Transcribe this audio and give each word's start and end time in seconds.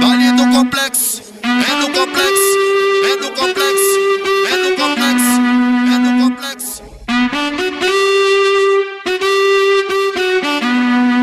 Vale 0.00 0.32
do 0.32 0.44
complexo, 0.54 1.22
é 1.42 1.72
do 1.80 1.88
complexo, 1.98 2.52
é 3.04 3.16
do 3.16 3.30
complexo, 3.30 3.96
é 4.46 4.54
do 4.62 4.70
complexo, 4.76 5.36
é 5.88 5.98
do 5.98 6.10
complexo. 6.22 6.82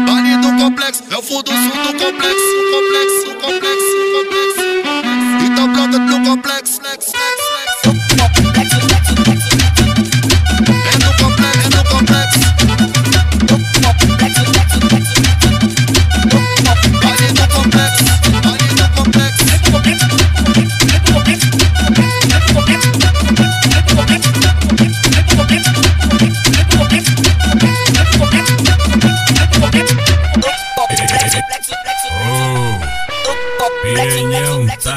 Vale 0.08 0.34
do 0.38 0.50
complexo, 0.64 1.04
é 1.12 1.18
o 1.18 1.22
fundo 1.22 1.52
sul 1.52 1.78
do 1.84 1.94
complexo, 2.04 2.49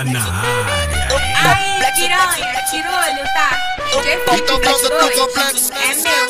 tá 0.05 0.11
na 0.11 0.21
área. 0.21 1.09
Aí, 1.45 1.93
piranha, 1.95 2.63
tirolho, 2.71 3.25
tá? 3.35 3.51
Então 3.89 4.03
Felipe 4.03 4.61
causa 4.61 4.89
do 4.89 4.99
22 5.01 5.19
complexo. 5.21 5.73
é 5.75 5.95
meu, 5.95 6.22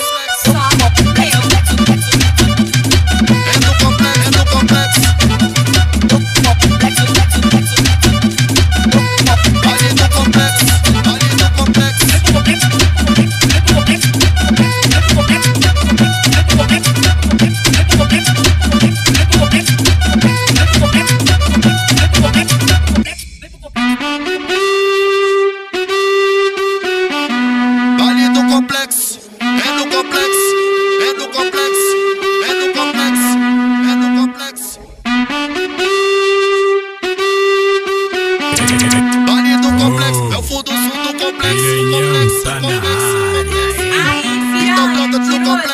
sul 45.33 45.39
do 45.45 45.72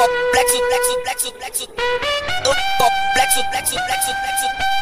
Black 0.00 0.48
suit, 0.48 0.62
black 0.70 0.82
suit, 0.82 1.02
black 1.04 1.18
suit, 1.20 1.34
black 1.36 1.54
suit. 1.54 1.68
Black 1.76 3.30
suit, 3.32 3.44
black 3.52 3.66
suit, 3.66 3.80
black 3.86 4.02
suit, 4.02 4.16
black 4.16 4.38
suit. 4.40 4.79